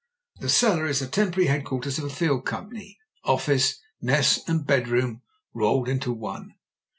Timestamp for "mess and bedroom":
4.01-5.21